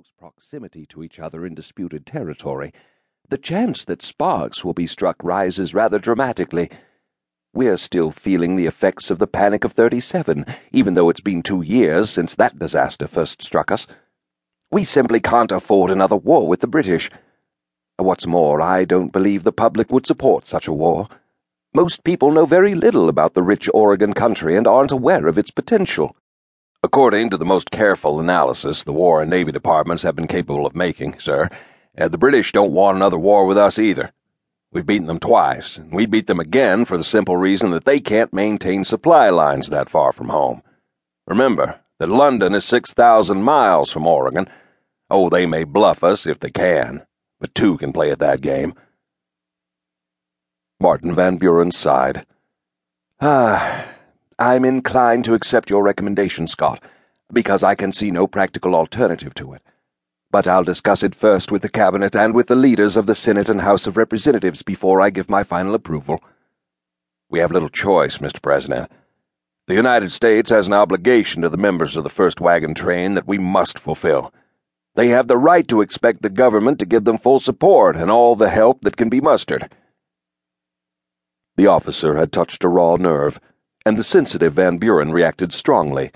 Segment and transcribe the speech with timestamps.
[0.00, 2.72] close proximity to each other in disputed territory,
[3.28, 6.70] the chance that sparks will be struck rises rather dramatically.
[7.52, 11.60] We're still feeling the effects of the Panic of 37, even though it's been two
[11.60, 13.86] years since that disaster first struck us.
[14.70, 17.10] We simply can't afford another war with the British.
[17.98, 21.08] What's more, I don't believe the public would support such a war.
[21.74, 25.50] Most people know very little about the rich Oregon country and aren't aware of its
[25.50, 26.16] potential.
[26.82, 30.74] According to the most careful analysis the War and Navy departments have been capable of
[30.74, 31.50] making, sir,
[31.98, 34.12] uh, the British don't want another war with us either.
[34.72, 38.00] We've beaten them twice, and we beat them again for the simple reason that they
[38.00, 40.62] can't maintain supply lines that far from home.
[41.26, 44.48] Remember that London is 6,000 miles from Oregon.
[45.10, 47.04] Oh, they may bluff us if they can,
[47.40, 48.74] but two can play at that game.
[50.80, 52.24] Martin Van Buren sighed.
[53.22, 53.86] Ah.
[54.40, 56.82] I'm inclined to accept your recommendation, Scott,
[57.30, 59.60] because I can see no practical alternative to it.
[60.30, 63.50] But I'll discuss it first with the Cabinet and with the leaders of the Senate
[63.50, 66.24] and House of Representatives before I give my final approval.
[67.28, 68.40] We have little choice, Mr.
[68.40, 68.90] President.
[69.66, 73.28] The United States has an obligation to the members of the first wagon train that
[73.28, 74.32] we must fulfill.
[74.94, 78.36] They have the right to expect the government to give them full support and all
[78.36, 79.70] the help that can be mustered.
[81.56, 83.38] The officer had touched a raw nerve
[83.84, 86.10] and the sensitive Van Buren reacted strongly.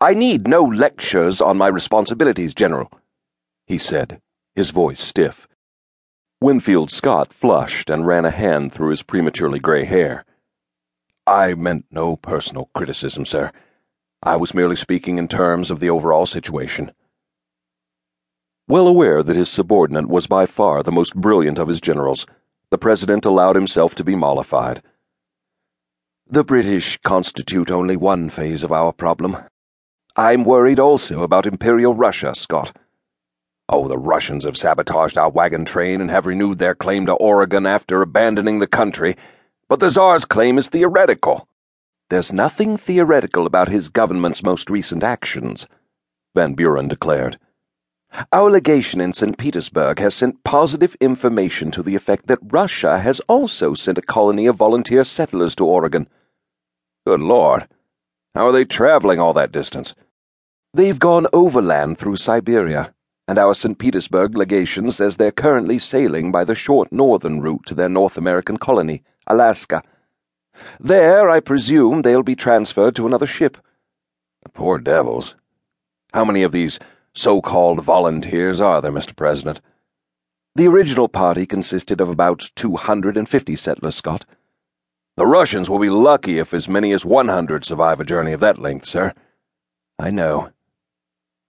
[0.00, 2.90] I need no lectures on my responsibilities, General,
[3.66, 4.20] he said,
[4.54, 5.48] his voice stiff.
[6.40, 10.24] Winfield Scott flushed and ran a hand through his prematurely gray hair.
[11.26, 13.50] I meant no personal criticism, sir.
[14.22, 16.92] I was merely speaking in terms of the overall situation.
[18.68, 22.26] Well aware that his subordinate was by far the most brilliant of his generals,
[22.70, 24.82] the President allowed himself to be mollified.
[26.28, 29.36] The British constitute only one phase of our problem.
[30.16, 32.76] I'm worried also about Imperial Russia, Scott.
[33.68, 37.64] Oh, the Russians have sabotaged our wagon train and have renewed their claim to Oregon
[37.64, 39.16] after abandoning the country,
[39.68, 41.46] but the Tsar's claim is theoretical.
[42.10, 45.68] There's nothing theoretical about his government's most recent actions,
[46.34, 47.38] Van Buren declared.
[48.32, 49.38] Our legation in St.
[49.38, 54.46] Petersburg has sent positive information to the effect that Russia has also sent a colony
[54.46, 56.08] of volunteer settlers to Oregon.
[57.06, 57.68] Good Lord.
[58.34, 59.94] How are they traveling all that distance?
[60.74, 62.92] They've gone overland through Siberia,
[63.28, 63.78] and our St.
[63.78, 68.56] Petersburg legation says they're currently sailing by the short northern route to their North American
[68.56, 69.84] colony, Alaska.
[70.80, 73.56] There, I presume, they'll be transferred to another ship.
[74.42, 75.36] The poor devils.
[76.12, 76.80] How many of these
[77.14, 79.14] so called volunteers are there, Mr.
[79.14, 79.60] President?
[80.56, 84.24] The original party consisted of about 250 settlers, Scott.
[85.16, 88.58] The Russians will be lucky if as many as 100 survive a journey of that
[88.58, 89.14] length, sir.
[89.98, 90.50] I know.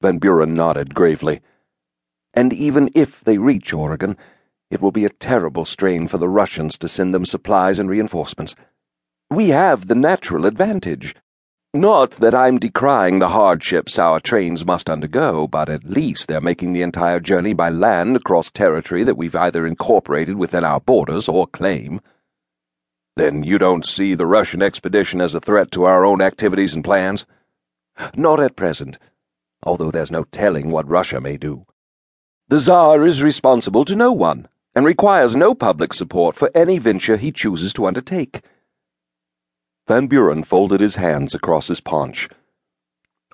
[0.00, 1.42] Van Buren nodded gravely.
[2.34, 4.16] And even if they reach Oregon,
[4.68, 8.56] it will be a terrible strain for the Russians to send them supplies and reinforcements.
[9.30, 11.14] We have the natural advantage.
[11.72, 16.72] Not that I'm decrying the hardships our trains must undergo, but at least they're making
[16.72, 21.46] the entire journey by land across territory that we've either incorporated within our borders or
[21.46, 22.00] claim.
[23.16, 26.82] Then you don't see the Russian expedition as a threat to our own activities and
[26.82, 27.26] plans?
[28.14, 28.98] Not at present,
[29.62, 31.66] although there's no telling what Russia may do.
[32.48, 37.16] The Tsar is responsible to no one and requires no public support for any venture
[37.16, 38.42] he chooses to undertake.
[39.86, 42.28] Van Buren folded his hands across his paunch.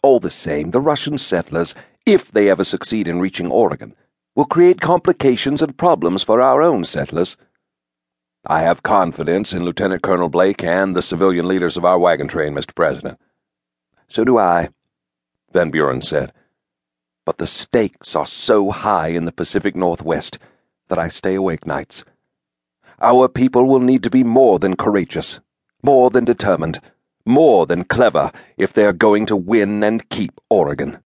[0.02, 1.74] All the same, the Russian settlers,
[2.04, 3.94] if they ever succeed in reaching Oregon,
[4.34, 7.36] will create complications and problems for our own settlers.
[8.48, 12.54] I have confidence in Lieutenant Colonel Blake and the civilian leaders of our wagon train,
[12.54, 12.74] Mr.
[12.74, 13.20] President.
[14.08, 14.70] So do I,
[15.52, 16.32] Van Buren said.
[17.26, 20.38] But the stakes are so high in the Pacific Northwest
[20.88, 22.04] that I stay awake nights.
[23.00, 25.40] Our people will need to be more than courageous
[25.82, 26.80] more than determined,
[27.24, 30.98] more than clever if they are going to win and keep Oregon.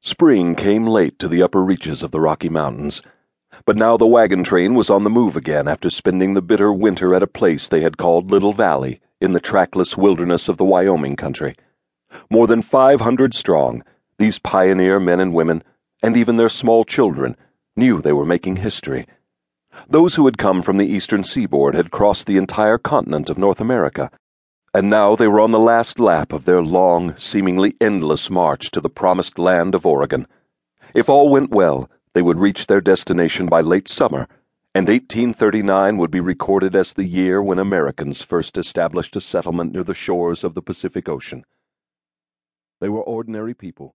[0.00, 3.02] Spring came late to the upper reaches of the Rocky Mountains,
[3.64, 7.14] but now the wagon train was on the move again after spending the bitter winter
[7.14, 11.16] at a place they had called Little Valley in the trackless wilderness of the Wyoming
[11.16, 11.54] country.
[12.30, 13.82] More than 500 strong,
[14.18, 15.62] these pioneer men and women,
[16.02, 17.36] and even their small children,
[17.76, 19.06] knew they were making history
[19.88, 23.60] those who had come from the eastern seaboard had crossed the entire continent of North
[23.60, 24.10] America,
[24.74, 28.80] and now they were on the last lap of their long, seemingly endless march to
[28.80, 30.26] the promised land of Oregon.
[30.94, 34.28] If all went well, they would reach their destination by late summer,
[34.74, 39.84] and 1839 would be recorded as the year when Americans first established a settlement near
[39.84, 41.44] the shores of the Pacific Ocean.
[42.80, 43.94] They were ordinary people